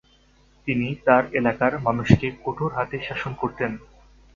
[0.67, 3.71] তিনি তার এলাকার মানুষকে কঠোর হাতে শাসন করতেন।